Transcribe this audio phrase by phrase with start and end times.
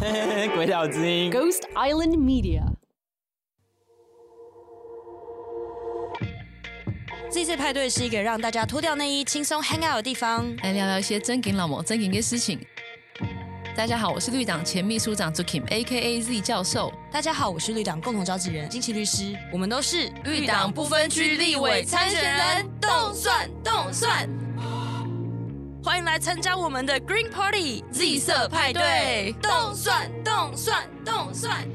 [0.54, 2.62] 鬼岛之音，Ghost Island Media。
[7.30, 12.58] Z 世派对是一个让大家脱掉内衣、轻松 hang out 的地方，来聊聊一些真金老母、真金的事情。
[13.76, 16.22] 大家好，我是绿党前秘书长 Zukim，A.K.A.
[16.22, 16.90] Z 教授。
[17.12, 19.36] 大家好，我是绿党共同召集人金奇律师。
[19.52, 24.26] 我们都是绿党不分区立委参选人，动算动算。
[25.82, 31.66] 欢迎来参加我们的 Green Party Z 色派对，动算动算动算。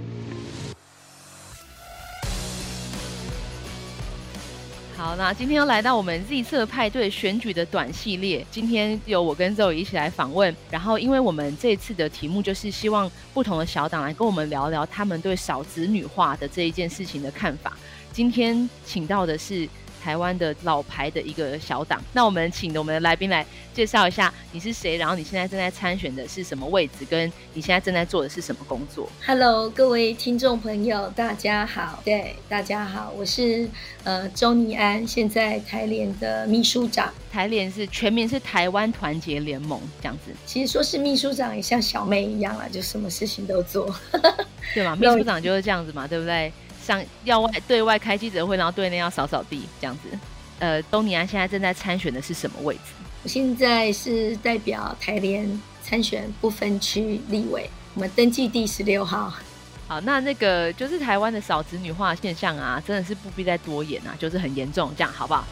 [4.95, 8.45] 好，那今天又来到我们 Z 色派对选举的短系列。
[8.51, 10.55] 今天由我跟 Zoe 一起来访问。
[10.69, 17.75] 然后，因为我们这次的题目就是希望不同的小党来跟我们聊聊他们对少子女化的这一件事情的看法。
[18.13, 19.67] 今天请到的是。
[20.05, 32.03] 台湾的老牌的一个小党，那我们请我们的来宾来介绍一下你是谁，然后你现在正在参选的是什么位置，跟你现在正在做的是什么工作？Hello，各位听众朋友，大家好。
[32.05, 33.67] 对，大家好，我是
[34.03, 37.11] 呃周尼安，现在台联的秘书长。
[37.31, 40.31] 台联是全名是台湾团结联盟，这样子。
[40.45, 43.91] 其实说是秘书长也像小妹一样啊，就什么事情都做，
[44.75, 44.95] 对吗？
[44.95, 46.53] 秘书长就是这样子嘛，对不对？
[46.85, 50.17] 像要外对外开记者会，然后对内要扫扫地这样子。
[50.59, 52.93] 呃，东尼安现在正在参选的是什么位置？
[53.23, 59.33] 我现在是代表台联参选不分区立委，我们登记第十六号。
[59.87, 65.45] 好，那那个就是台湾的少子女化现象啊，真的是不必再多言啊，就是很严重，这样好不好？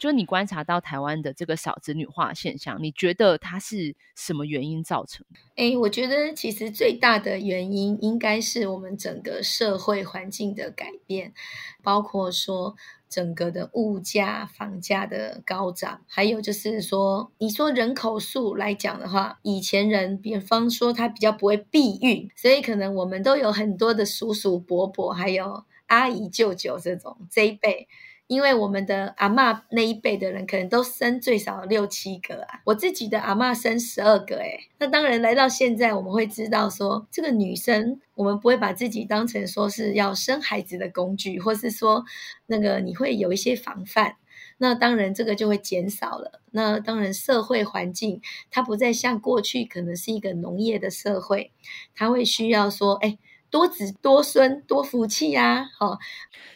[0.00, 5.26] 就你观察到台湾的这个少子女化现象，你觉得它是什么原因造成？
[5.56, 11.34] 诶，我觉得其实最大的原因应该是我们整个社会环境的改变，
[11.82, 12.74] 包括说
[13.10, 27.86] 整个的物价、房价的高涨，还有就是说，你说人口数来讲的话，以前人比方说他比较不会避孕，所以可能我们都有很多的叔叔伯伯，还有阿姨舅舅这种这一辈。
[28.30, 42.04] 因为我们的阿嬷那一辈的人可能都生最少六七个啊，我自己的阿嬷生十二个诶，那当然来到现在，我们会知道说，这个女生我们不会把自己当成说是要生孩子的工具，或是说
[42.46, 44.14] 那个你会有一些防范，
[44.58, 46.40] 那当然这个就会减少了。
[46.52, 51.50] 那当然社会环境它不再像过去可能是一个农业的社会，
[51.96, 53.18] 它会需要说，哎。
[53.50, 55.98] 多子多孙多福气呀，哦，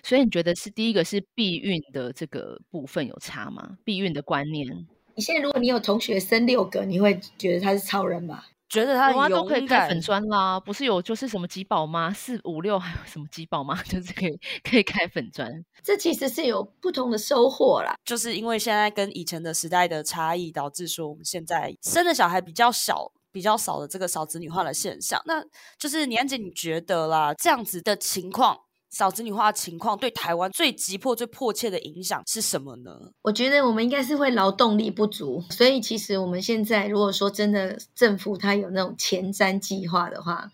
[0.03, 3.77] 所以你觉得是第一个是避孕的这个部分有差吗？
[3.85, 4.67] 避孕的观念，
[5.15, 8.47] 你现在如果你有同学生六个，你会觉得他是超人吧？
[8.67, 17.95] 觉得他有都可以开粉砖啦，不是有就是什么几宝妈四五六还有什么几宝妈， 就是可以可以开粉砖，这其实是有不同的收获啦。
[18.05, 23.13] 就是因为现在跟以前的时代的差异，导致说我们现在生的小孩比较小。
[23.35, 25.45] 比较少的这个少子女化的现象，那
[25.77, 28.57] 就是年姐，你觉得啦，这样子的情况，
[28.95, 33.11] 少子女化的情况对台湾最急迫、最迫切的影响是什么呢？
[33.23, 40.51] 我觉得我们应该是会劳动力不足，所以其实我们现在如果说真的政府它有那种前瞻计划的话。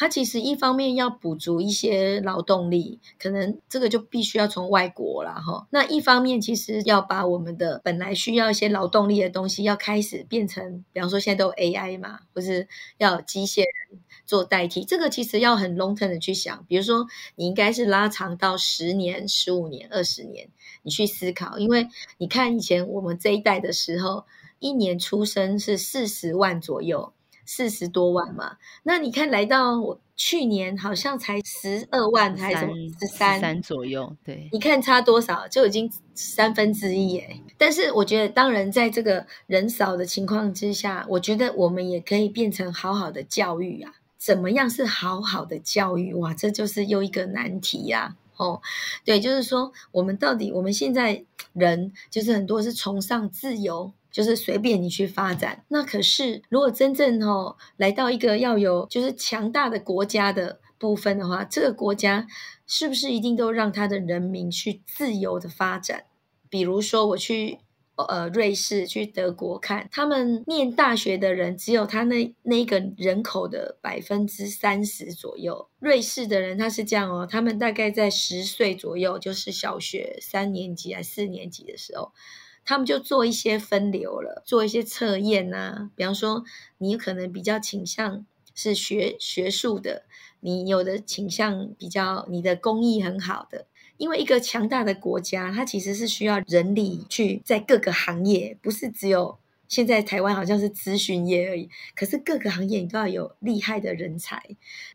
[0.00, 5.66] 它其实一方面要补足一些劳动力，可能这个就必须要从外国了哈。
[5.70, 12.68] 那一方面其实要把我们的本来需要一些劳动力的东西，要开始变成，比方说现在都有 AI 嘛，或是
[12.98, 14.84] 要机械人做代替。
[14.84, 20.48] 这个其实要很 long term 的去想，比如说你应该是拉长到十年、十五年、二十年，
[20.82, 24.24] 你去思考，因为你看以前我们这一代的时候，
[24.58, 27.12] 一年出生是四十万左右。
[27.50, 37.40] 四十多万嘛，那你看来到我去年好像才十二万还是什么十三三左右，对，你看差多少就已经三分之一耶。
[37.56, 43.94] 但是我觉得，当然在这个人少的情况之下，我觉得我们也可以变成好好的教育啊。
[44.18, 46.12] 怎么样是好好的教育？
[46.14, 48.16] 哇，这就是又一个难题呀。
[48.36, 48.60] 哦，
[49.04, 53.92] 对，就是说我们到底我们现在人就是很多是崇尚自由。
[54.10, 62.26] 就是随便你去发展，那可是如果真正哦来到一个要有就是强大的国家的部分的话，这个国家
[62.66, 66.04] 是不是一定都让他的人民去自由的发展？
[66.48, 67.60] 比如说我去
[68.04, 75.68] 呃瑞士、去德国看，他们念大学的人只有他那那个人口的百分之三十左右。
[75.78, 82.12] 瑞士的人他是这样哦，他们大概在十岁左右，就是小学三年级还四年级的时候。
[82.64, 85.90] 他们就做一些分流了，做一些测验啊。
[85.96, 86.44] 比方说，
[86.76, 90.02] 你可能比较倾向是学学术的，
[90.40, 93.66] 你有的倾向比较你的工艺很好的。
[93.98, 99.36] 因为一个强大的国家，它其实是需要人力去在各个行业，不是只有
[99.68, 104.42] 现在台湾好像是咨询业而已，可是各个行业你都要有厉害的人才，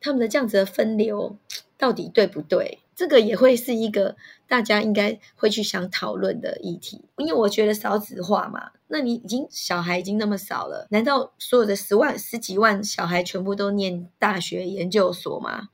[0.01, 1.37] 他们的这样子的分流
[1.77, 2.79] 到底对不对？
[2.95, 4.15] 这个也会是一个
[4.47, 15.69] 大家应该会去想讨论的议题，因为我觉得少子化嘛，那你已经小孩已经那么少了，难道所有的十万、十几万小孩全部都念大学研究所吗？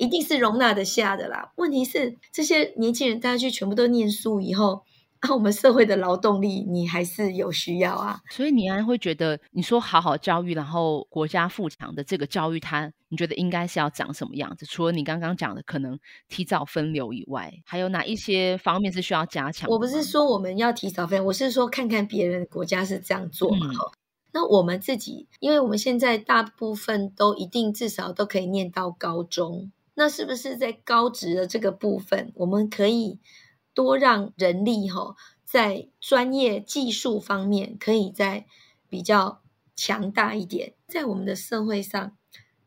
[0.00, 1.52] 一定是容纳得下的啦。
[1.56, 4.82] 问题是这些年轻人大家去全部都念书以后。
[5.20, 8.18] 啊，我们社会的劳动力，你还是有需要啊。
[8.30, 14.64] 所以，你安会觉得，你说好好教育，然后国家富强的这个教育，它你觉得应该是要长什么样子？
[14.64, 15.98] 除了你刚刚讲的可能
[16.30, 19.68] 提早分流以外，还有哪一些方面是需要加强？
[19.68, 23.66] 我不是说我们要提早分流，我是说看看别人国家是这样做嘛。
[23.66, 23.76] 嗯、
[24.32, 29.70] 那我们自己，因为我们现在大部分都一定至少都可以念到高中，
[30.00, 33.18] 那是不是在高职的这个部分，我们可以？
[33.74, 35.14] 多让人力哈，
[35.44, 38.46] 在专业技术方面可以再
[38.88, 39.42] 比较
[39.76, 40.72] 强大一点。
[40.88, 42.16] 在我们的社会上，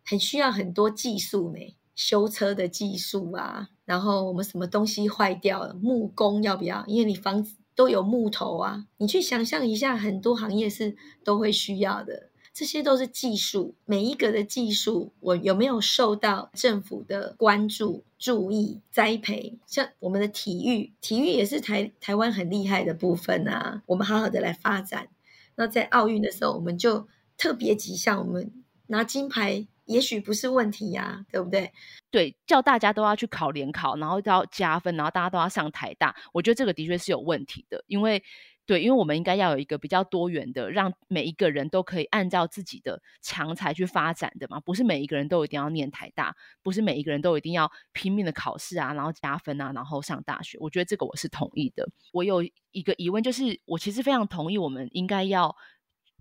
[0.06, 6.86] 很需要很多技术呢，修车的技术啊，然后我们什么东西坏掉了，木工要不要？
[6.86, 12.30] 因为你房子都有木头啊，你去想象一下，很多行业是都会需要的。
[12.54, 19.58] 这些都是技术，每一个的技术，我有没有受到政府的关注、注意、栽培？
[19.66, 25.08] 像我们的体育，体育也是台台湾很厉害的部分啊，我们好好的来发展。
[25.56, 27.08] 那在奥运的时候，我们就
[27.38, 28.52] 特别几项，我们
[28.86, 31.72] 拿金牌，也许不是问题呀，对不对？
[32.12, 38.22] 对，叫大家都要去考联考，然后都要加分，然后大家都要上台大，我觉得这个的确是有问题的，因为。
[38.66, 50.58] 对，因为我们应该要有一个比较多元的，让每一个人都可以按照自己的强才去发展的嘛，不是每一个人都一定要念台大，不是每一个人都一定要拼命的考试啊，然后加分啊，然后上大学。
[50.60, 51.90] 我觉得这个我是同意的。
[52.12, 55.56] 我有一个疑问，就是我其实非常同意，我们应该要。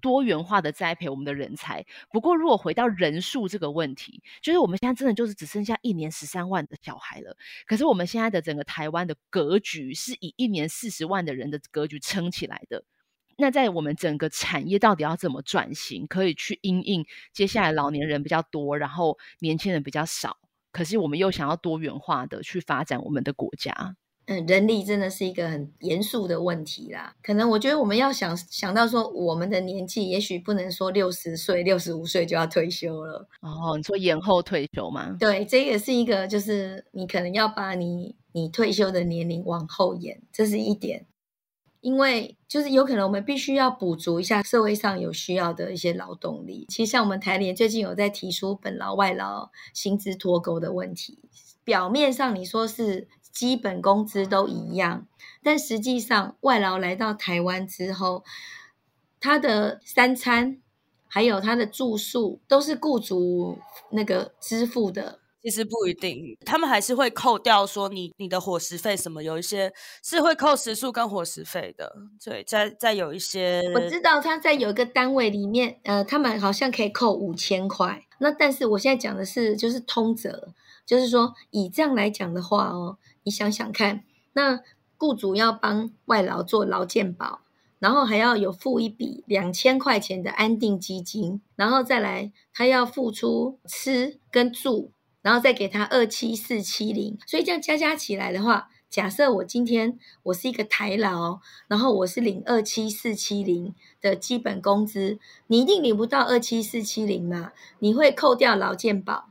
[0.02, 1.86] 多元化的栽培我们的人才。
[2.10, 7.34] 不过，如果回到人数这个问题，就是我们现在真的就是只剩下一年十三万的小孩了。
[7.66, 12.84] 可是我们现在的整个台湾的格局是以一年四十万的人的格局撑起来的。
[13.38, 20.36] 那在我们整个产业到底要怎么转型，可以去因应接下来老年人比较多，然后年轻人比较少，
[20.70, 23.96] 可是我们又想要多元化的去发展我们的国家。
[24.26, 27.12] 嗯，人力真的是一个很严肃的问题啦。
[27.24, 33.26] 可能我觉得我们要想想到说，我们的年纪也许不能说六十岁、六十五岁就要退休了。
[33.40, 35.16] 哦，你说延后退休吗？
[35.18, 41.04] 对，这也是一个，就是你可能要把你你退休的年龄往后延，这是一点。
[41.80, 46.64] 因为就是有可能我们必须要补足一下社会上有需要的一些劳动力。
[46.68, 51.18] 其实像我们台联最近有在提出本劳外劳薪资脱钩的问题，
[51.64, 53.08] 表面上你说是。
[53.32, 55.06] 基本工资都一样，
[55.42, 58.22] 但实际上外劳来到台湾之后，
[59.18, 60.60] 他的三餐
[61.08, 63.58] 还有他的住宿都是雇主
[63.90, 65.18] 那个支付的。
[65.42, 71.92] 其实不一定，他们还是会扣掉说你你的伙食费什么，有一些是会扣食宿跟伙食费的。
[72.24, 78.06] 对，在在有一些，我知道他在有一个单位里面，呃，他们好像可以扣五千块。
[78.18, 80.52] 那但是我现在讲的是就是通则，
[80.86, 82.98] 就是说以这样来讲的话哦。
[83.24, 84.60] 你想想看，那
[84.98, 87.40] 雇主要帮外劳做劳健保，
[87.78, 94.90] 然后还要有付一笔两千块钱的安定基金，然后再来他要付出吃跟住，
[95.22, 109.28] 然后再给他二七四七零，所以这样加加起来的话，假设我今天我是一个台劳，然后我是领二七四七零的基本工资，你一定领不到二七四七零嘛，你会扣掉劳健保。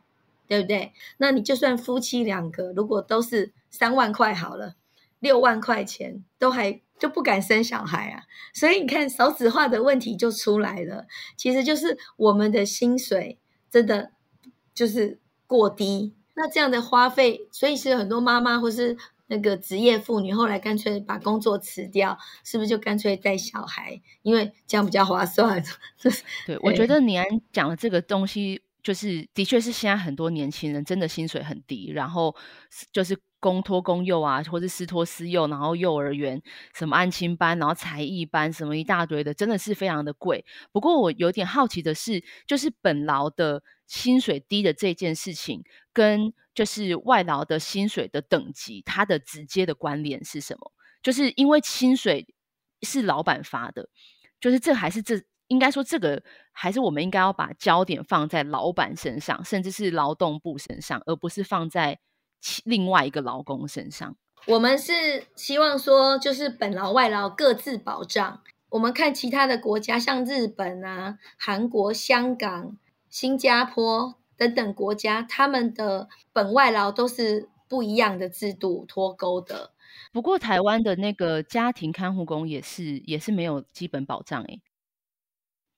[0.47, 0.91] 对不对？
[1.15, 4.75] 那你就算夫妻两个，如果都是三万块好了，
[5.19, 8.23] 六万块钱都还就不敢生小孩啊。
[8.53, 13.39] 所以你看少子化的问题就出来了，其实就是我们的薪水
[13.71, 14.11] 真的
[14.75, 16.13] 就是过低。
[16.35, 18.97] 那这样的花费，所以是很多妈妈或是
[19.27, 24.01] 那个职业妇女后来干脆把工作辞掉，是不是就干脆带小孩？
[24.21, 25.63] 因为这样比较划算。
[26.45, 28.61] 对，我觉得你安讲的这个东西。
[28.83, 32.35] 就是，的确是现在很多年轻人真的薪水很低，然后
[32.91, 36.41] 就是公托公幼啊，或者私托私幼，然后幼儿园
[36.73, 40.45] 什么安亲班，然后才艺班什么一大堆的，真的是非常的贵。
[40.71, 50.71] 不过我有点好奇的是，就是本劳的薪水低的这件事情，跟就是外劳的薪水的等级，它的直接的关联是什么？
[51.03, 52.33] 就是因为薪水
[52.83, 53.89] 是老板发的，
[54.39, 55.21] 就是这还是这。
[55.47, 61.99] 应该说，这个还是我们应该要把焦点放在老板身上，甚至是劳动部身上，而不是放在
[62.65, 64.15] 另外一个劳工身上。
[64.47, 72.75] 我们是希望说，就是本劳外劳各自保障，我们看其他的国家，像日本啊、韩国、香港、
[73.09, 79.71] 新加坡等等国家，他们的本外劳都是不一样的制度脱钩的。
[80.11, 84.61] 不过台湾的那个家庭看护工也是也是没有基本保障诶。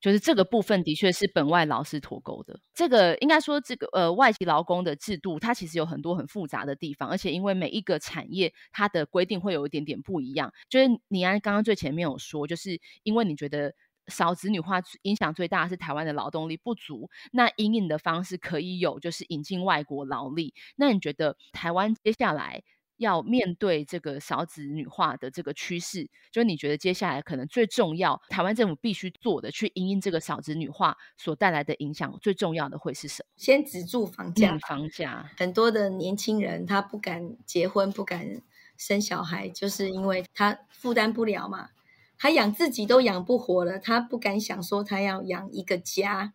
[0.04, 2.60] 就是这个部分的确是本外劳是脱钩的。
[2.74, 10.52] 这个应该说，这个呃外籍劳工的制度，它其实有很多很复杂的地方，而且因为每一个产业它的规定会有一点点不一样。
[10.70, 13.74] 就是你安刚刚最前面有说，就是因为你觉得
[14.08, 20.54] 少子女化影响最大是台湾的劳动力不足，那因应的方式可以有就是引进外国劳力。
[20.76, 22.62] 那你觉得台湾接下来？
[22.98, 33.30] 要面对这个少子女化的这个趋势，就是你觉得接下来可能最重要，台湾政府必须做的，去因应这个少子女化所带来的影响，最重要的会是什么？
[33.38, 35.30] 先止住房价，嗯，房价。
[35.38, 38.42] 很多的年轻人他不敢结婚，不敢
[38.78, 41.70] 生小孩，就是因为他负担不了嘛，
[42.18, 46.34] 他养自己都养不活了，他不敢想说他要养一个家，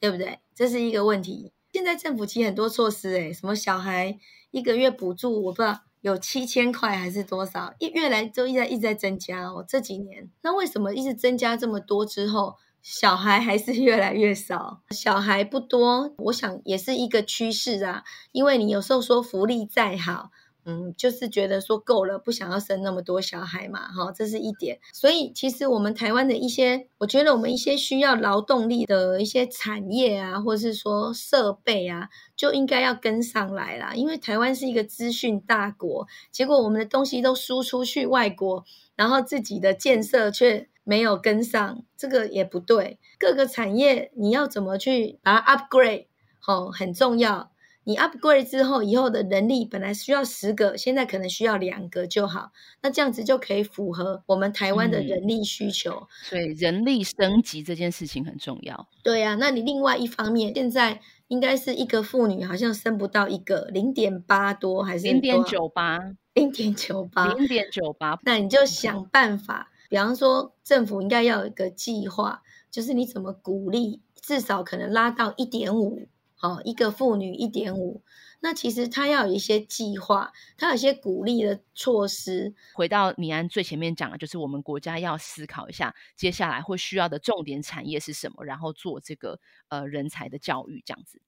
[0.00, 0.38] 对不对？
[0.54, 1.52] 这是一个问题。
[1.72, 4.18] 现在政府其实很多措施，诶，什么小孩
[4.50, 5.82] 一个月补助，我不知道。
[6.08, 7.74] 有七千块还是多少？
[7.78, 9.64] 一越来就一直在一直在增加哦。
[9.68, 14.80] 这几年，那为什么一直增加这么多之后，小孩还是越来越少？
[14.90, 18.02] 小孩不多，我想也是一个趋势啊。
[18.32, 20.30] 因为你有时候说福利再好。
[20.70, 24.78] 嗯，就是觉得说够了，不想要生那么多小孩嘛，哈，这是一点。
[24.92, 33.94] 所以其实我们台湾的一些，我觉得我们一些需要劳动力的一些产业啊，或是说设备啊，就应该要跟上来啦。
[33.94, 38.62] 因为台湾是一个资讯大国，结果我们的东西都输出去外国，
[38.94, 42.98] 然后自己的建设却没有跟上，这个也不对。
[43.18, 46.04] 各个产业你要怎么去把它 upgrade，
[46.46, 47.52] 哦，很重要。
[47.88, 52.52] 你 upgrade 之后，以后的人力本来需要十个，现在可能需要两个就好。
[52.82, 55.92] 那这样子就可以符合我们台湾的人力需求。
[55.92, 58.86] 嗯，所以人力升级这件事情很重要。
[59.02, 65.98] 对呀，啊，那你另外一方面，现在应该是一个妇女好像生不到一个，零点八多还是零点九八？
[66.34, 68.18] 零点九八，零点九八。
[68.22, 76.06] 那你就想办法，比方说政府应该要有一个计划，就是你怎么鼓励，至少可能拉到一点五。
[76.40, 78.02] 好，一个妇女一点五，
[78.38, 82.54] 那其实他要有一些计划，他有一些鼓励的措施。
[82.74, 91.20] 回到米安最前面讲的，就是我们国家要思考一下，接下来会需要的重点产业是什么，然后做这个呃人才的教育，这样子。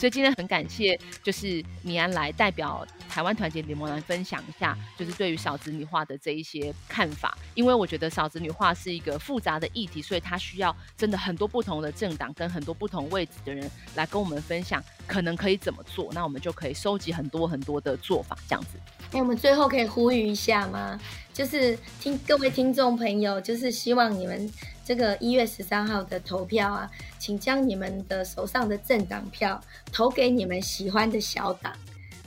[0.00, 7.36] 所以今天很感谢，就是米安来代表台湾团结联盟来分享一下，就是对于少子女化的这一些看法。
[7.54, 18.80] 因为我觉得少子女化是一个复杂的议题，所以它需要真的很多不同的政党跟很多不同位置的人来跟我们分享，可能可以怎么做，那我们就可以收集很多很多的做法，这样子。
[19.12, 20.98] 那我们最后可以呼吁一下吗？
[21.34, 24.50] 就是听各位听众朋友，就是希望你们。
[24.90, 31.72] 这个一月十三号的投票啊，请将你们的手上的政党票投给你们喜欢的小党，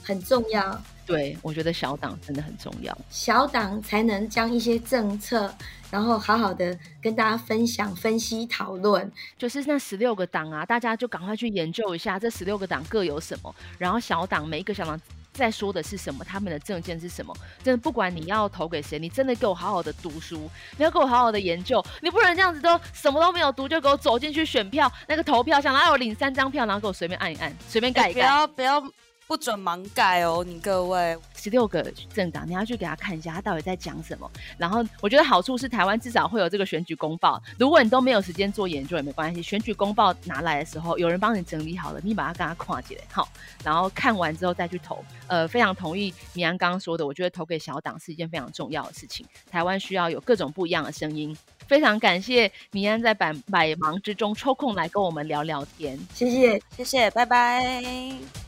[0.01, 0.81] 很重要。
[1.05, 5.53] 对，我觉得小党真的很重要，小党才能将一些政策，
[5.91, 9.11] 然后好好的跟大家分享、分析、讨论。
[9.37, 14.97] 就是那十六个党啊，大家就赶快去研究一下这十六个党各有什么，然后小党每一个小党。
[15.33, 16.23] 在说的是什么？
[16.23, 17.35] 他们的证件是什么？
[17.63, 28.83] 真的，不管你要投给谁，你真的给我好好的读书，你要给我好好的研究，你不能这样子都什么都没有读就给我走进去选票，那个投票箱，然后我领三张票，然后给我随便按一按，随便盖一盖，不要不要。
[29.27, 31.81] 不准盲改哦，你各位十六个
[32.13, 34.29] 政党，你要去给他看一下，他到底在讲什么。
[34.57, 43.27] 然后我觉得好处是台湾至少会有这个选举公报，如果你都没有时间做研究也没关系，选举公报拿来的时候，有人帮你整理好了，你把它跟他跨起来，好，
[43.63, 45.03] 然后看完之后再去投。
[45.27, 49.25] 呃，非常同意米安刚刚说的，我觉得投给小党是一件非常重要的事情。
[49.49, 51.35] 台湾需要有各种不一样的声音。
[51.65, 58.42] 非常感谢米安在百百忙之中抽空来跟我们聊聊天，谢谢，谢谢，拜拜。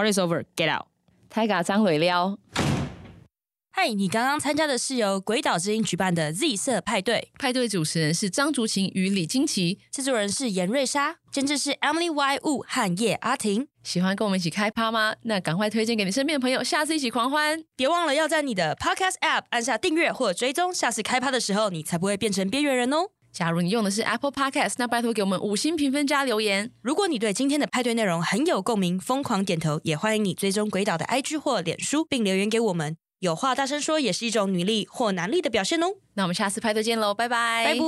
[0.00, 0.86] Party's over, get out！
[1.28, 2.38] 太嘎张伟撩。
[3.70, 13.68] 嗨，你刚刚参加的是由鬼岛之音举办的 Z 色派对，派对主持人是张竹琴与李金奇，制作人是严瑞莎，监制是 Emily Y Wu 和叶阿婷。
[13.82, 15.14] 喜欢跟我们一起开趴吗？
[15.24, 17.62] 那赶快推荐给你身边的朋友，下次一起狂欢！
[17.76, 23.10] 别忘了要在你的 Podcast App 按下订阅或追踪，下次开趴的时候你才不会变成边缘人哦。
[23.32, 26.72] 假如你用的是 Apple Podcast，那拜托给我们五星评分加留言。
[26.82, 32.96] 如果你对今天的派对内容很有共鸣，疯狂点头，也欢迎你追踪鬼岛的 IG 或脸书，并留言给我们。
[33.20, 35.88] 有话大声说也是一种女力或男力的表现哦。
[36.14, 37.80] 那我们下次派对见喽，拜拜，拜拜。